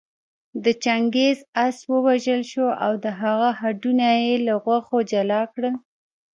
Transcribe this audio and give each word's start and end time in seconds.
د 0.63 0.65
چنګېز 0.83 1.37
آس 1.65 1.77
ووژل 1.93 2.41
شو 2.51 2.67
او 2.85 2.93
د 3.03 3.05
هغه 3.21 3.49
هډونه 3.59 4.07
يې 4.23 4.35
له 4.45 4.53
غوښو 4.63 4.97
جلا 5.11 5.41
کړل 5.53 5.75